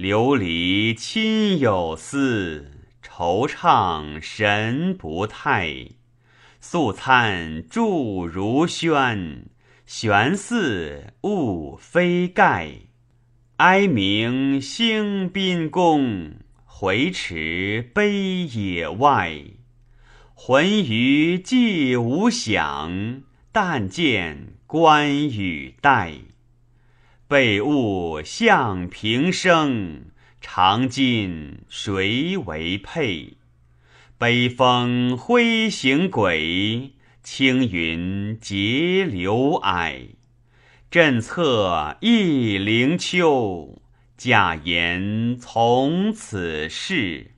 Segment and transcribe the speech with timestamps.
[0.00, 2.70] 流离亲友思，
[3.04, 5.88] 惆怅神不泰。
[6.58, 9.44] 素餐祝如轩，
[9.84, 12.76] 悬寺物非盖。
[13.58, 16.32] 哀鸣兴宾宫，
[16.64, 19.42] 回池悲野外。
[20.32, 23.20] 浑余既无响，
[23.52, 26.29] 但见关羽带。
[27.30, 30.06] 被物向平生，
[30.40, 33.34] 长今谁为佩？
[34.18, 40.08] 北风挥行轨，青云结流霭。
[40.90, 43.80] 震策一灵丘，
[44.16, 47.30] 假言从此逝。